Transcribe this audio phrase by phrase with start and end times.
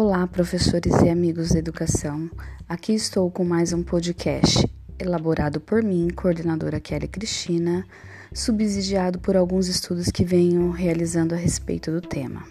[0.00, 2.30] Olá, professores e amigos da educação.
[2.68, 4.64] Aqui estou com mais um podcast,
[4.96, 7.84] elaborado por mim, coordenadora Kelly Cristina,
[8.32, 12.44] subsidiado por alguns estudos que venho realizando a respeito do tema.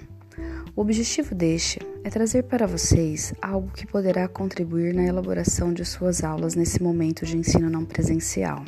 [0.76, 6.26] O objetivo deste é trazer para vocês algo que poderá contribuir na elaboração de suas
[6.26, 8.66] aulas nesse momento de ensino não presencial.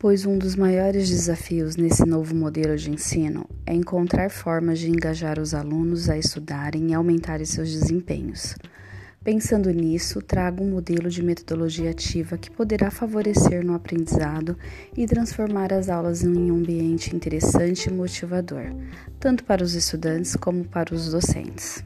[0.00, 5.38] Pois um dos maiores desafios nesse novo modelo de ensino é encontrar formas de engajar
[5.38, 8.56] os alunos a estudarem e aumentarem seus desempenhos.
[9.22, 14.56] Pensando nisso, trago um modelo de metodologia ativa que poderá favorecer no aprendizado
[14.96, 18.74] e transformar as aulas em um ambiente interessante e motivador,
[19.20, 21.84] tanto para os estudantes como para os docentes.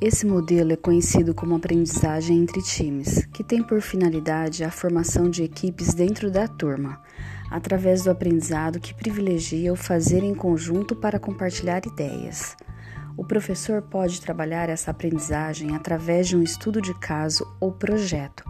[0.00, 5.42] Esse modelo é conhecido como aprendizagem entre times, que tem por finalidade a formação de
[5.42, 7.02] equipes dentro da turma,
[7.50, 12.56] através do aprendizado que privilegia o fazer em conjunto para compartilhar ideias.
[13.16, 18.44] O professor pode trabalhar essa aprendizagem através de um estudo de caso ou projeto,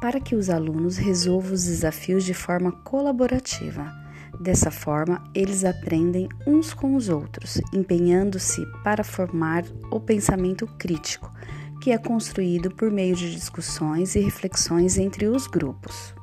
[0.00, 4.00] para que os alunos resolvam os desafios de forma colaborativa
[4.38, 11.32] Dessa forma, eles aprendem uns com os outros, empenhando-se para formar o pensamento crítico,
[11.80, 16.14] que é construído por meio de discussões e reflexões entre os grupos.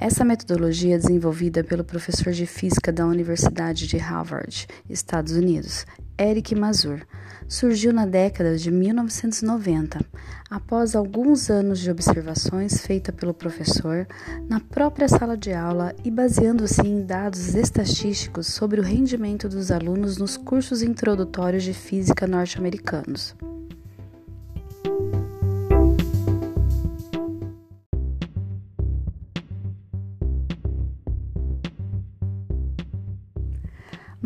[0.00, 5.84] Essa metodologia é desenvolvida pelo professor de física da Universidade de Harvard, Estados Unidos,
[6.16, 7.04] Eric Mazur,
[7.48, 10.00] surgiu na década de 1990,
[10.50, 14.06] após alguns anos de observações feitas pelo professor
[14.48, 20.18] na própria sala de aula e baseando-se em dados estatísticos sobre o rendimento dos alunos
[20.18, 23.34] nos cursos introdutórios de física norte-americanos.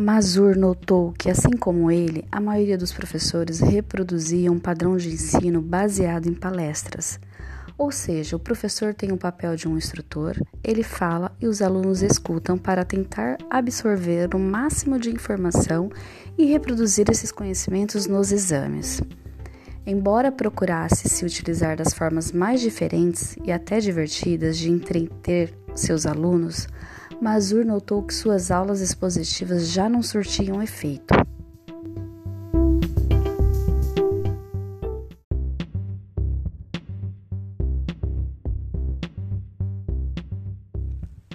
[0.03, 5.61] Mazur notou que, assim como ele, a maioria dos professores reproduzia um padrão de ensino
[5.61, 7.17] baseado em palestras.
[7.77, 12.01] Ou seja, o professor tem o papel de um instrutor, ele fala e os alunos
[12.01, 15.89] escutam para tentar absorver o máximo de informação
[16.37, 19.01] e reproduzir esses conhecimentos nos exames.
[19.85, 26.67] Embora procurasse se utilizar das formas mais diferentes e até divertidas de entreter seus alunos,
[27.23, 31.15] Mazur notou que suas aulas expositivas já não surtiam efeito.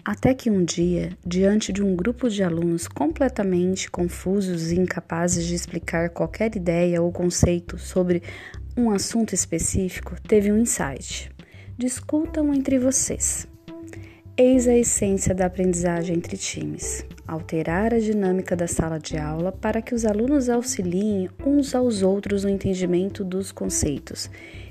[0.04, 5.55] Até que um dia, diante de um grupo de alunos completamente confusos e incapazes de
[5.55, 8.22] explicar qualquer ideia ou conceito sobre
[8.76, 11.31] um assunto específico, teve um insight.
[11.78, 13.48] Discutam entre vocês.
[14.41, 19.82] Eis a essência da aprendizagem entre times: alterar a dinâmica da sala de aula para
[19.82, 24.31] que os alunos auxiliem uns aos outros no entendimento dos conceitos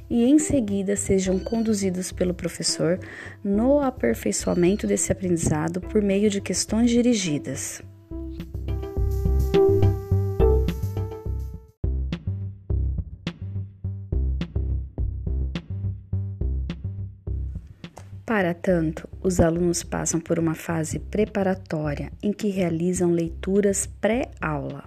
[0.10, 2.98] e, em seguida, sejam conduzidos pelo professor
[3.44, 7.82] no aperfeiçoamento desse aprendizado por meio de questões dirigidas.
[18.28, 24.84] Para tanto, os alunos passam por uma fase preparatória em que realizam leituras pré-aula.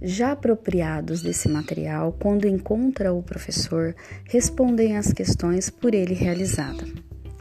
[0.00, 3.92] Já apropriados desse material, quando encontra o professor,
[4.26, 6.84] respondem às questões por ele realizada.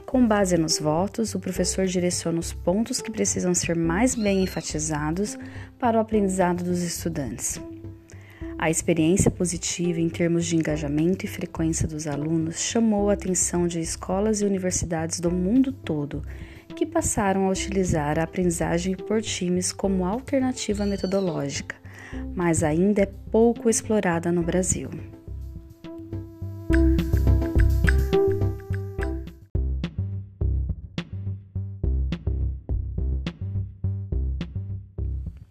[0.03, 5.37] Com base nos votos, o professor direciona os pontos que precisam ser mais bem enfatizados
[5.77, 7.61] para o aprendizado dos estudantes.
[8.57, 13.79] A experiência positiva em termos de engajamento e frequência dos alunos chamou a atenção de
[13.79, 16.23] escolas e universidades do mundo todo,
[16.75, 21.75] que passaram a utilizar a aprendizagem por times como alternativa metodológica,
[22.35, 24.89] mas ainda é pouco explorada no Brasil.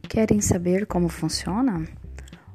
[0.08, 2.01] Querem saber como funciona?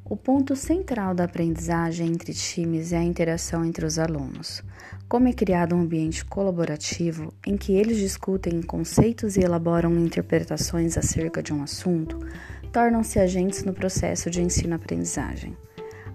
[0.09, 4.63] O ponto central da aprendizagem entre times é a interação entre os alunos.
[5.05, 11.43] Como é criado um ambiente colaborativo em que eles discutem conceitos e elaboram interpretações acerca
[11.43, 12.25] de um assunto,
[12.71, 15.57] tornam-se agentes no processo de ensino-aprendizagem.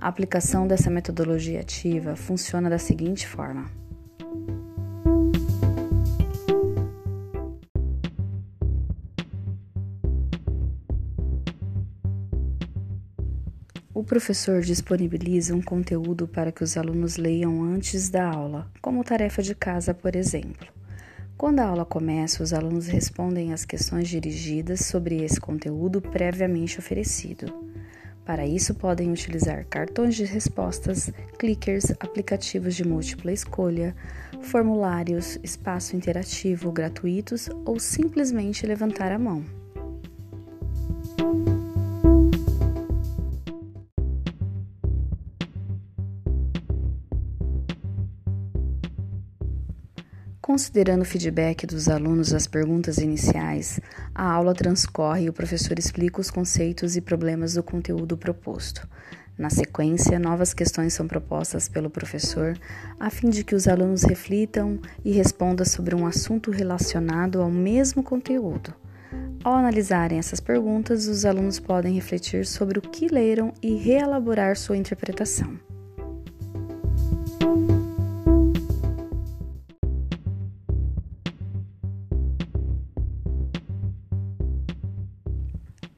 [0.00, 3.81] A aplicação dessa metodologia ativa funciona da seguinte forma.
[14.02, 19.40] O professor disponibiliza um conteúdo para que os alunos leiam antes da aula, como tarefa
[19.40, 20.66] de casa, por exemplo.
[21.38, 27.46] Quando a aula começa, os alunos respondem às questões dirigidas sobre esse conteúdo previamente oferecido.
[28.25, 33.94] Para isso, podem utilizar cartões de respostas, clickers, aplicativos de múltipla escolha,
[34.40, 39.62] formulários, espaço interativo gratuitos ou simplesmente levantar a mão.
[50.52, 53.81] Considerando o feedback dos alunos às perguntas iniciais,
[54.14, 58.87] a aula transcorre e o professor explica os conceitos e problemas do conteúdo proposto.
[59.38, 62.54] Na sequência, novas questões são propostas pelo professor
[63.00, 68.02] a fim de que os alunos reflitam e respondam sobre um assunto relacionado ao mesmo
[68.02, 68.75] conteúdo.
[69.43, 74.76] Ao analisarem essas perguntas, os alunos podem refletir sobre o que leram e reelaborar sua
[74.76, 75.72] interpretação.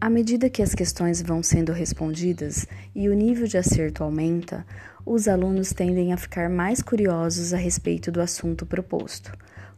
[0.04, 4.66] À medida que as questões vão sendo respondidas e o nível de acerto aumenta,
[5.02, 9.32] os alunos tendem a ficar mais curiosos a respeito do assunto proposto.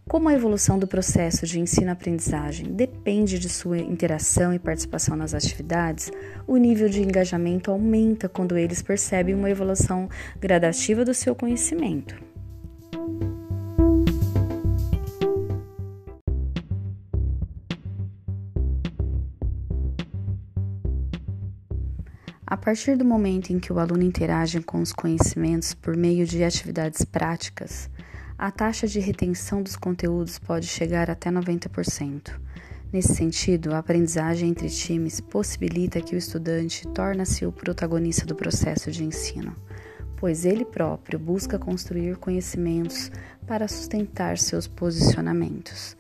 [0.09, 6.11] Como a evolução do processo de ensino-aprendizagem depende de sua interação e participação nas atividades,
[6.45, 10.09] o nível de engajamento aumenta quando eles percebem uma evolução
[10.41, 12.17] gradativa do seu conhecimento.
[22.49, 26.45] A partir do momento em que o aluno interage com os conhecimentos por meio de
[26.45, 27.91] atividades práticas,
[28.39, 32.39] a taxa de retenção dos conteúdos pode chegar até 90%.
[32.93, 38.93] Nesse sentido, a aprendizagem entre times possibilita que o estudante torne-se o protagonista do processo
[38.93, 39.53] de ensino,
[40.17, 43.11] pois ele próprio busca construir conhecimentos
[43.45, 45.97] para sustentar seus posicionamentos.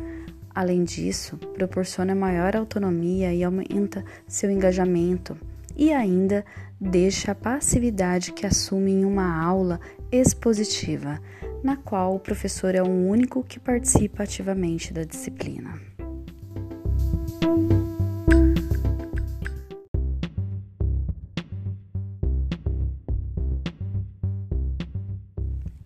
[0.55, 5.37] Além disso, proporciona maior autonomia e aumenta seu engajamento
[5.77, 6.45] e ainda
[6.81, 9.79] deixa a passividade que assume em uma aula
[10.11, 11.21] expositiva,
[11.63, 15.75] na qual o professor é o único que participa ativamente da disciplina.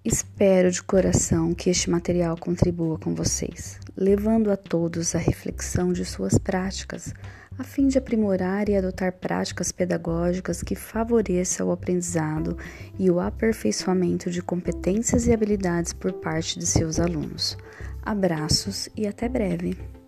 [0.03, 6.05] Espero de coração que este material contribua com vocês, levando a todos à reflexão de
[6.05, 7.13] suas práticas
[7.61, 12.57] a fim de aprimorar e adotar práticas pedagógicas que favoreçam o aprendizado
[12.99, 17.59] e o aperfeiçoamento de competências e habilidades por parte de seus alunos.
[18.03, 20.00] Abraços e até breve!